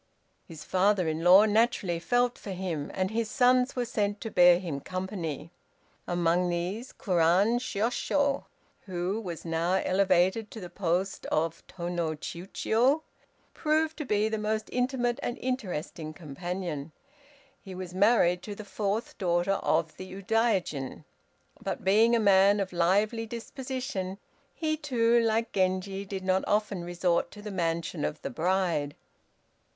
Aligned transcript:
His 0.47 0.63
father 0.63 1.07
in 1.07 1.23
law 1.23 1.45
naturally 1.45 1.99
felt 1.99 2.35
for 2.35 2.53
him, 2.53 2.89
and 2.95 3.11
his 3.11 3.29
sons 3.29 3.75
were 3.75 3.85
sent 3.85 4.19
to 4.21 4.31
bear 4.31 4.57
him 4.57 4.79
company. 4.79 5.51
Among 6.07 6.49
these, 6.49 6.91
Kurand 6.91 7.59
Shiôshiô, 7.59 8.45
who 8.87 9.21
was 9.23 9.45
now 9.45 9.73
elevated 9.73 10.49
to 10.49 10.59
the 10.59 10.71
post 10.71 11.27
of 11.27 11.61
Tô 11.67 11.91
no 11.91 12.15
Chiûjiô, 12.15 13.03
proved 13.53 13.95
to 13.97 14.05
be 14.05 14.27
the 14.27 14.39
most 14.39 14.69
intimate 14.71 15.19
and 15.21 15.37
interesting 15.37 16.13
companion. 16.15 16.91
He 17.61 17.75
was 17.75 17.93
married 17.93 18.41
to 18.41 18.55
the 18.55 18.65
fourth 18.65 19.15
daughter 19.19 19.59
of 19.61 19.97
the 19.97 20.11
Udaijin, 20.13 21.03
but 21.61 21.83
being 21.83 22.15
a 22.15 22.19
man 22.19 22.59
of 22.59 22.73
lively 22.73 23.27
disposition, 23.27 24.17
he, 24.55 24.77
too, 24.77 25.19
like 25.19 25.51
Genji, 25.51 26.05
did 26.05 26.23
not 26.23 26.43
often 26.47 26.83
resort 26.83 27.29
to 27.33 27.43
the 27.43 27.51
mansion 27.51 28.03
of 28.03 28.19
the 28.23 28.31
bride. 28.31 28.95